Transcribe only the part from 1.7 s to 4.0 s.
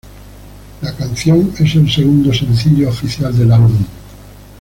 el segundo sencillo oficial del álbum.